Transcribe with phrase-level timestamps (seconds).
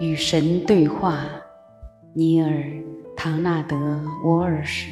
[0.00, 1.24] 与神对话，
[2.14, 2.50] 尼尔·
[3.16, 3.76] 唐纳德·
[4.28, 4.88] 沃尔什。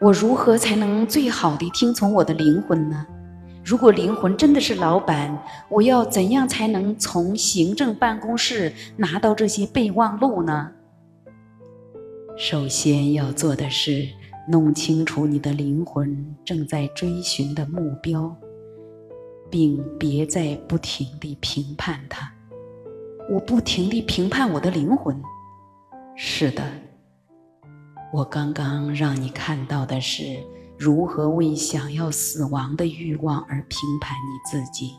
[0.00, 3.06] 我如何才能最好的听从我的灵魂呢？
[3.62, 10.72] 如果灵魂真的是老板，我要怎样才能从行政办公室拿到这些备忘录呢？
[12.38, 14.08] 首先要做的是
[14.48, 18.34] 弄清楚你的灵魂正在追寻的目标，
[19.50, 22.32] 并别再不停地评判它。
[23.30, 25.22] 我不停地评判我的灵魂。
[26.16, 26.64] 是的，
[28.12, 30.24] 我刚刚让你看到的是
[30.76, 34.96] 如何为想要死亡的欲望而评判你自己。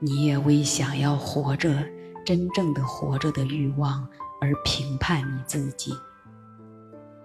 [0.00, 1.82] 你也为想要活着、
[2.26, 4.06] 真正的活着的欲望
[4.40, 5.94] 而评判你自己。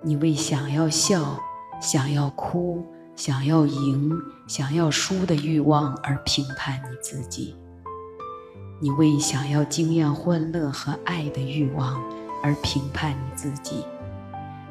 [0.01, 1.37] 你为想要笑、
[1.81, 2.85] 想要哭、
[3.17, 7.53] 想要赢、想要输的欲望而评判你自己。
[8.79, 11.99] 你为想要经验欢乐和爱的欲望
[12.43, 13.83] 而评判你自己，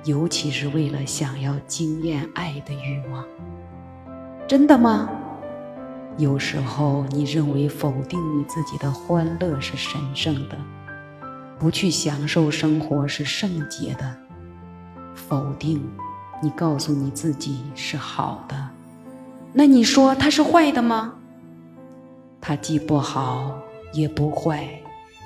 [0.04, 3.24] 尤其是为了想要经验爱的欲望。
[4.46, 5.08] 真的吗？
[6.18, 10.56] 有时候你认为否定你自己的欢乐是神圣的，
[11.58, 14.16] 不去享受生活是圣洁的。
[15.14, 15.82] 否定，
[16.40, 18.56] 你告诉你自己是好的，
[19.52, 21.14] 那你说它是坏的吗？
[22.40, 23.58] 它既不好。
[23.92, 24.68] 也不坏，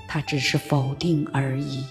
[0.08, 1.84] 它只是否定而已。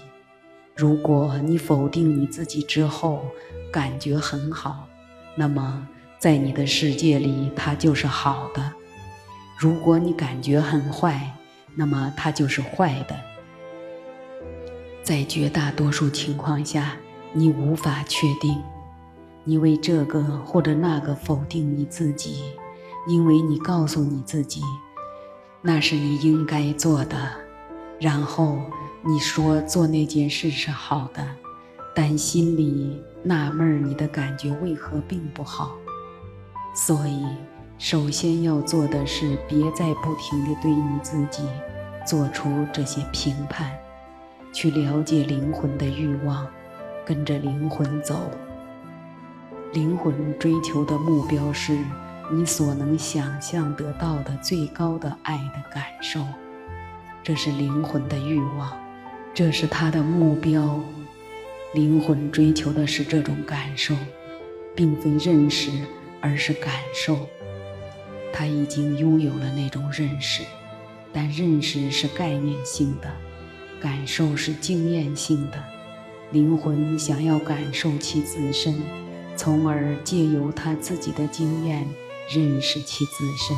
[0.76, 3.26] 如果你否定你自己之后
[3.70, 4.88] 感觉很好，
[5.36, 5.86] 那么
[6.18, 8.62] 在你的世界里它就是好的；
[9.58, 11.34] 如果你感觉很坏，
[11.74, 13.14] 那么它就是坏的。
[15.02, 16.96] 在绝大多数情况下，
[17.32, 18.62] 你无法确定，
[19.44, 22.44] 你为这个或者那个否定你自己，
[23.08, 24.62] 因为你告诉你自己。
[25.62, 27.16] 那是你应该做的，
[28.00, 28.58] 然后
[29.02, 31.22] 你说做那件事是好的，
[31.94, 35.76] 但心里纳闷你的感觉为何并不好。
[36.74, 37.26] 所以，
[37.76, 41.42] 首先要做的是别再不停地对你自己
[42.06, 43.70] 做出这些评判，
[44.54, 46.46] 去了解灵魂的欲望，
[47.04, 48.18] 跟着灵魂走。
[49.74, 51.76] 灵魂追求的目标是。
[52.32, 56.24] 你所能想象得到的最高的爱的感受，
[57.24, 58.72] 这是灵魂的欲望，
[59.34, 60.80] 这是他的目标。
[61.74, 63.96] 灵魂追求的是这种感受，
[64.76, 65.72] 并非认识，
[66.20, 67.26] 而是感受。
[68.32, 70.44] 他已经拥有了那种认识，
[71.12, 73.10] 但认识是概念性的，
[73.80, 75.60] 感受是经验性的。
[76.30, 78.80] 灵魂想要感受其自身，
[79.34, 81.84] 从而借由他自己的经验。
[82.32, 83.56] 认识其自身，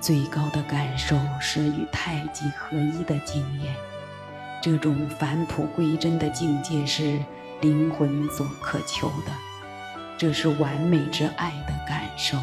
[0.00, 3.74] 最高的感受是与太极合一的经验。
[4.62, 7.18] 这种返璞归真的境界是
[7.60, 9.32] 灵魂所渴求的，
[10.16, 12.38] 这是完美之爱的感受。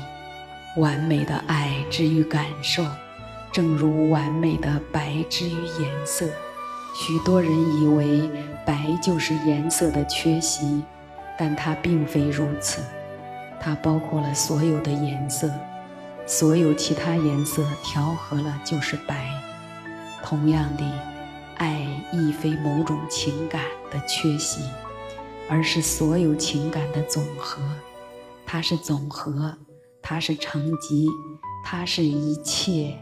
[0.75, 2.85] 完美的爱之于感受，
[3.53, 6.25] 正如完美的白之于颜色。
[6.93, 7.49] 许多人
[7.81, 8.29] 以为
[8.65, 10.83] 白就是颜色的缺席，
[11.37, 12.81] 但它并非如此。
[13.59, 15.51] 它包括了所有的颜色，
[16.25, 19.29] 所有其他颜色调和了就是白。
[20.23, 20.83] 同样的，
[21.57, 24.61] 爱亦非某种情感的缺席，
[25.49, 27.61] 而是所有情感的总和。
[28.45, 29.55] 它是总和，
[30.01, 31.07] 它是成绩，
[31.63, 32.95] 它是一切。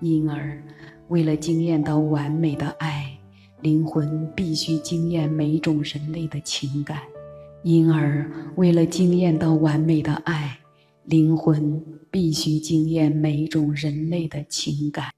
[0.00, 0.62] 因而，
[1.08, 3.18] 为了惊艳到完美的爱，
[3.60, 6.98] 灵魂必须惊艳每种人类的情感。
[7.64, 10.58] 因而，为了惊艳到完美的爱，
[11.04, 11.80] 灵魂
[12.10, 15.10] 必须惊艳每一种人类的情感。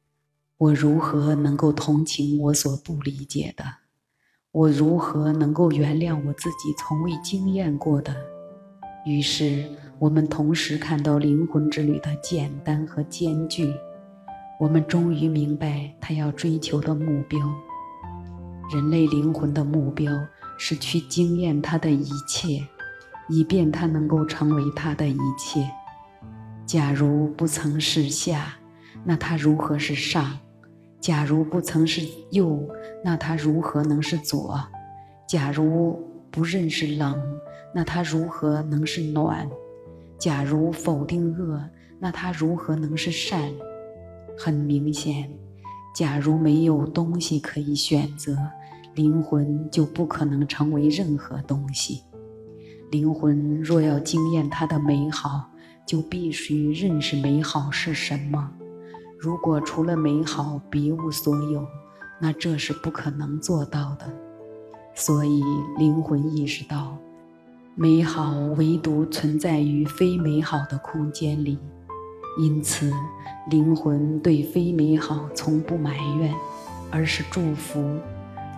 [0.58, 3.64] 我如何能够同情我所不理解的？
[4.52, 8.14] 我如何能够原谅我自己从未经验过的？
[9.06, 9.64] 于是，
[9.98, 13.72] 我们同时看到灵魂之旅的简单和艰巨。
[14.60, 17.40] 我们终于明白他要追求的目标——
[18.72, 20.12] 人类灵魂的目标。
[20.56, 22.66] 是去经验他的一切，
[23.28, 25.68] 以便他能够成为他的一切。
[26.66, 28.54] 假如不曾是下，
[29.04, 30.38] 那他如何是上？
[31.00, 32.66] 假如不曾是右，
[33.04, 34.58] 那他如何能是左？
[35.28, 37.20] 假如不认识冷，
[37.74, 39.46] 那他如何能是暖？
[40.18, 41.62] 假如否定恶，
[41.98, 43.52] 那他如何能是善？
[44.38, 45.30] 很明显，
[45.94, 48.36] 假如没有东西可以选择。
[48.94, 52.02] 灵魂就不可能成为任何东西。
[52.90, 55.50] 灵魂若要惊艳它的美好，
[55.84, 58.52] 就必须认识美好是什么。
[59.18, 61.66] 如果除了美好别无所有，
[62.20, 64.06] 那这是不可能做到的。
[64.94, 65.42] 所以
[65.76, 66.96] 灵魂意识到，
[67.74, 71.58] 美好唯独存在于非美好的空间里，
[72.38, 72.92] 因此
[73.50, 76.32] 灵魂对非美好从不埋怨，
[76.92, 77.98] 而是祝福。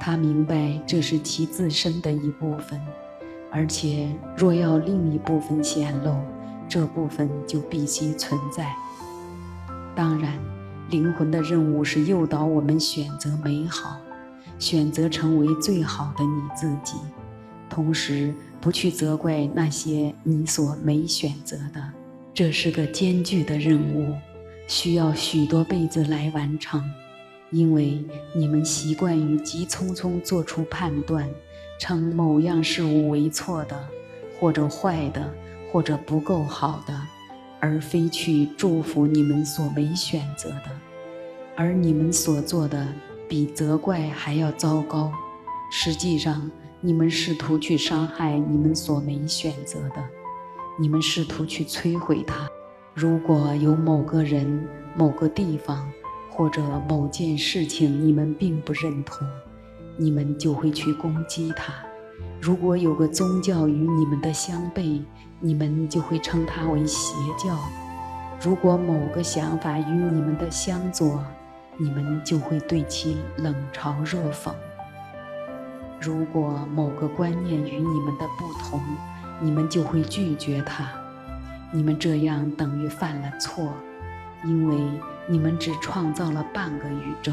[0.07, 2.81] 他明白这是其自身的一部分，
[3.51, 6.15] 而且若要另一部分显露，
[6.69, 8.73] 这部分就必须存在。
[9.97, 10.39] 当然，
[10.91, 13.97] 灵魂的任务是诱导我们选择美好，
[14.61, 16.99] 选择成为最好的你自己，
[17.69, 21.83] 同时不去责怪那些你所没选择的。
[22.33, 24.15] 这是个艰巨的任务，
[24.69, 26.81] 需要许多辈子来完成。
[27.51, 28.05] 因为
[28.35, 31.29] 你们习惯于急匆匆做出判断，
[31.79, 33.89] 称某样事物为错的，
[34.39, 35.33] 或者坏的，
[35.71, 36.95] 或者不够好的，
[37.61, 40.71] 而非去祝福你们所没选择的。
[41.55, 42.87] 而你们所做的
[43.29, 45.13] 比责怪还要糟糕。
[45.71, 46.51] 实际上，
[46.81, 50.05] 你们试图去伤害你们所没选择的，
[50.79, 52.49] 你们试图去摧毁它。
[52.95, 55.91] 如果有某个人、某个地方，
[56.37, 59.27] 或者某件事情你们并不认同，
[59.97, 61.73] 你们就会去攻击它；
[62.43, 65.01] 如果有个宗教与你们的相悖，
[65.41, 67.57] 你们就会称它为邪教；
[68.39, 71.25] 如果某个想法与你们的相左，
[71.79, 74.53] 你们就会对其冷嘲热讽；
[75.99, 78.79] 如果某个观念与你们的不同，
[79.41, 80.87] 你们就会拒绝它。
[81.73, 83.73] 你们这样等于犯了错。
[84.45, 84.77] 因为
[85.29, 87.33] 你们只创造了半个宇宙，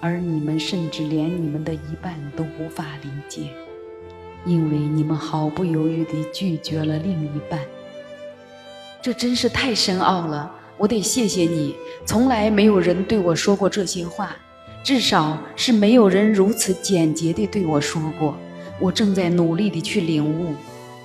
[0.00, 3.50] 而你们甚至连你们的一半都无法理解，
[4.46, 7.60] 因为你们毫不犹豫地拒绝了另一半。
[9.02, 11.76] 这真是太深奥了，我得谢谢你。
[12.06, 14.34] 从来没有人对我说过这些话，
[14.82, 18.34] 至少是没有人如此简洁地对我说过。
[18.78, 20.54] 我正在努力地去领悟，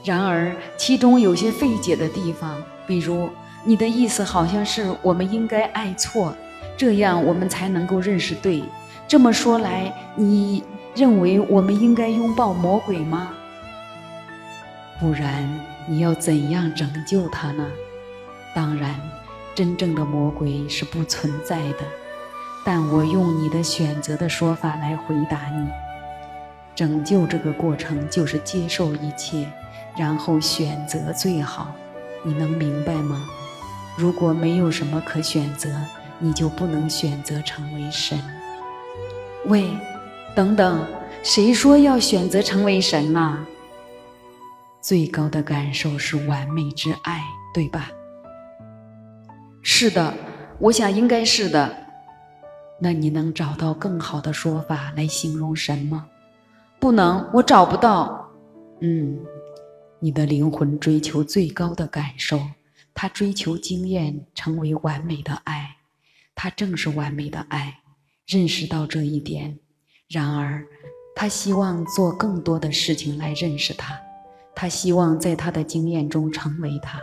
[0.06, 3.28] 然而其中有些费解的地方，比如。
[3.68, 6.34] 你的意思好像是我们应该爱错，
[6.78, 8.64] 这样我们才能够认识对。
[9.08, 10.64] 这么说来，你
[10.96, 13.32] 认为我们应该拥抱魔鬼吗？
[15.00, 15.50] 不然
[15.88, 17.68] 你要怎样拯救他呢？
[18.54, 18.96] 当然，
[19.56, 21.80] 真正的魔鬼是不存在的。
[22.64, 25.68] 但我用你的选择的说法来回答你：
[26.76, 29.48] 拯救这个过程就是接受一切，
[29.98, 31.74] 然后选择最好。
[32.24, 33.24] 你能明白吗？
[33.98, 35.70] 如果没有什么可选择，
[36.20, 38.20] 你就不能选择成为神。
[39.46, 39.70] 喂，
[40.36, 40.86] 等等，
[41.24, 43.46] 谁说要选择成为神呢？
[44.82, 47.22] 最高的感受是完美之爱，
[47.54, 47.90] 对吧？
[49.62, 50.14] 是的，
[50.60, 51.76] 我想应该是的。
[52.80, 56.06] 那你能找到更好的说法来形容神吗？
[56.80, 58.30] 不能，我找不到。
[58.82, 59.18] 嗯，
[60.00, 62.40] 你的灵魂追求最高的感受。
[62.96, 65.76] 他追求经验，成为完美的爱。
[66.34, 67.82] 他正是完美的爱，
[68.26, 69.60] 认识到这一点。
[70.10, 70.64] 然而，
[71.16, 74.00] 他希望做更多的事情来认识他。
[74.56, 77.00] 他希望在他的经验中成为他。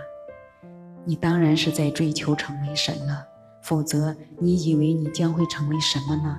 [1.05, 3.25] 你当然是在追求成为神了，
[3.63, 6.39] 否则你以为你将会成为什么呢？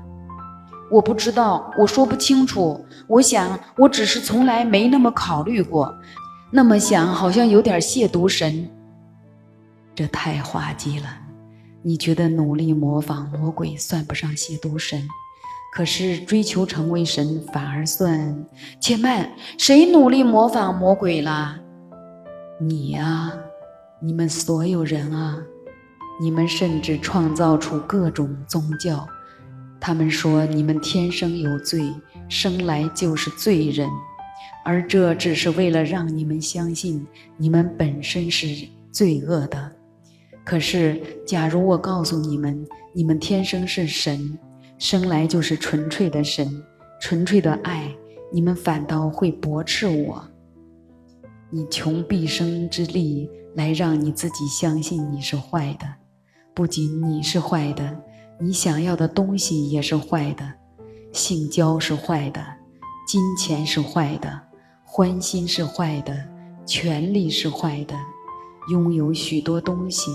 [0.91, 2.83] 我不知道，我说不清楚。
[3.07, 5.95] 我想，我只是从来没那么考虑过。
[6.51, 8.69] 那么想，好像有点亵渎神。
[9.95, 11.07] 这太滑稽了！
[11.81, 15.05] 你觉得努力模仿魔鬼算不上亵渎神，
[15.73, 18.45] 可是追求成为神反而算。
[18.79, 21.59] 且慢，谁努力模仿魔鬼了？
[22.59, 23.33] 你啊，
[24.01, 25.38] 你们所有人啊，
[26.21, 29.05] 你们甚至创造出各种宗教。
[29.81, 31.93] 他们说你们天生有罪，
[32.29, 33.89] 生来就是罪人，
[34.63, 39.71] 而这只是为了让你们相信你们本身是罪恶的。
[40.45, 44.38] 可是，假如我告诉你们，你们天生是神，
[44.77, 46.62] 生来就是纯粹的神，
[47.00, 47.89] 纯粹的爱，
[48.31, 50.21] 你们反倒会驳斥我。
[51.50, 55.85] 你穷毕生之力来让你自己相信你是坏的，
[56.53, 57.97] 不仅你是坏的，
[58.39, 60.53] 你想要的东西也是坏的，
[61.13, 62.43] 性交是坏的，
[63.07, 64.41] 金钱是坏的，
[64.83, 66.13] 欢心是坏的，
[66.65, 67.95] 权力是坏的，
[68.71, 70.12] 拥有许多东西。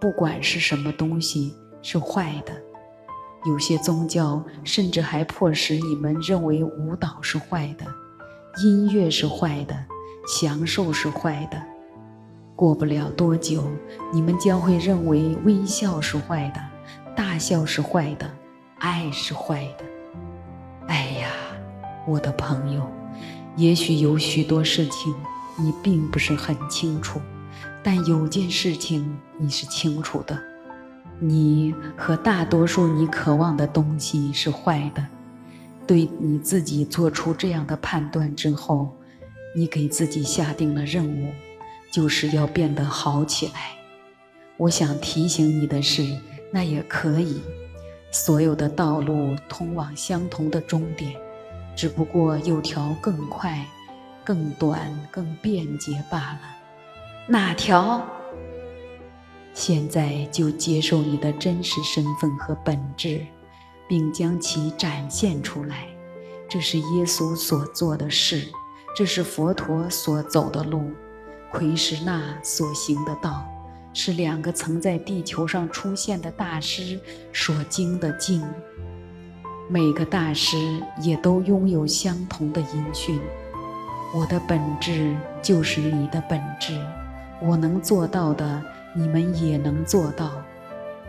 [0.00, 2.52] 不管是什么东西是坏的，
[3.46, 7.84] 有些宗教甚至还迫使你们认为舞蹈是坏的，
[8.62, 9.76] 音乐是坏的，
[10.26, 11.60] 享受是坏的。
[12.54, 13.64] 过不了多久，
[14.12, 16.60] 你们将会认为微笑是坏的，
[17.14, 18.30] 大笑是坏的，
[18.78, 19.84] 爱是坏的。
[20.86, 21.28] 哎呀，
[22.06, 22.82] 我的朋友，
[23.56, 25.14] 也许有许多事情
[25.56, 27.20] 你并不是很清楚，
[27.90, 30.38] 但有件事情你是清楚的：
[31.18, 35.06] 你和大多数你渴望的东西是坏的。
[35.86, 38.94] 对你自己做出这样的判断之后，
[39.56, 41.32] 你给自己下定了任务，
[41.90, 43.70] 就是要变得好起来。
[44.58, 46.04] 我想提醒你的是，
[46.52, 47.40] 那也可以。
[48.10, 51.14] 所有的道路通往相同的终点，
[51.74, 53.64] 只不过有条更快、
[54.22, 54.78] 更短、
[55.10, 56.40] 更便捷罢了。
[57.28, 58.04] 哪条？
[59.54, 63.24] 现在就接受你的真实身份和本质。
[63.88, 65.86] 并将其展现出来，
[66.46, 68.46] 这是耶稣所做的事，
[68.94, 70.92] 这是佛陀所走的路，
[71.50, 73.48] 奎师那所行的道，
[73.94, 77.00] 是两个曾在地球上出现的大师
[77.32, 78.44] 所经的境。
[79.70, 80.58] 每个大师
[81.00, 83.18] 也都拥有相同的音讯。
[84.14, 86.78] 我的本质就是你的本质，
[87.40, 88.62] 我能做到的，
[88.94, 90.30] 你们也能做到。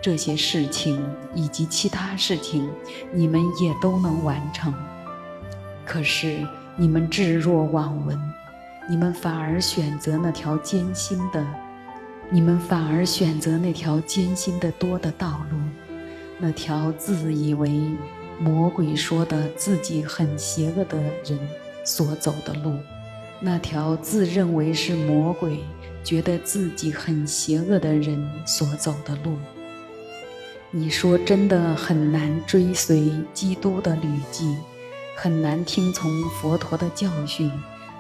[0.01, 1.05] 这些事情
[1.35, 2.69] 以及其他事情，
[3.11, 4.73] 你们也都能完成。
[5.85, 8.17] 可是你们置若罔闻，
[8.89, 11.45] 你们反而选择那条艰辛的，
[12.29, 15.57] 你们反而选择那条艰辛的多的道路，
[16.37, 17.81] 那条自以为
[18.39, 21.37] 魔鬼说的自己很邪恶的人
[21.83, 22.75] 所走的路，
[23.41, 25.59] 那条自认为是魔鬼
[26.03, 29.37] 觉得自己很邪恶的人所走的路。
[30.71, 34.55] 你说真的很难追随基督的履迹，
[35.15, 37.51] 很难听从佛陀的教训，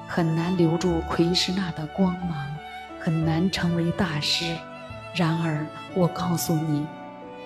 [0.07, 2.55] 很难留住奎师那的光芒，
[2.99, 4.55] 很难成为大师。
[5.15, 5.65] 然而，
[5.95, 6.85] 我告诉你，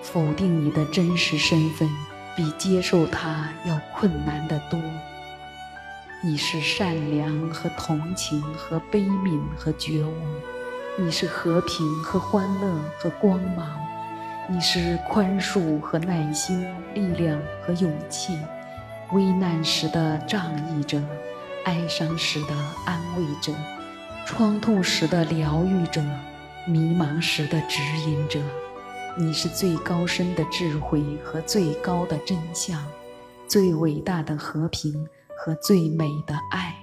[0.02, 1.90] 否定你的真实身份，
[2.36, 4.78] 比接受它要困难得多。
[6.26, 10.14] 你是善良和同情和悲悯和觉悟，
[10.98, 13.78] 你是和平和欢乐和光芒。
[14.48, 18.40] 你是宽恕和耐心、力量和勇气，
[19.12, 21.02] 危难时的仗义者，
[21.66, 23.52] 哀伤时的安慰者，
[24.26, 26.02] 创痛时的疗愈者，
[26.66, 28.40] 迷茫时的指引者。
[29.18, 32.82] 你是最高深的智慧和最高的真相，
[33.46, 35.06] 最伟大的和平
[35.46, 36.74] 和最美的爱。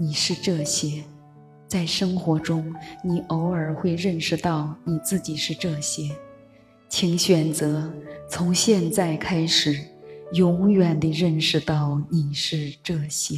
[0.00, 1.04] 你是这些。
[1.68, 6.10] 在生活中，你偶尔会认识到你自己是这些，
[6.88, 7.88] 请选择
[8.28, 9.78] 从现在开始，
[10.32, 13.36] 永远地认识到你是这些。